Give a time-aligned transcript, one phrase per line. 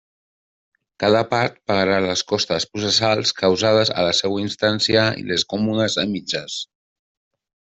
[1.03, 6.09] Cada part pagarà les costes processals causades a la seua instància i les comunes a
[6.17, 6.59] mitges.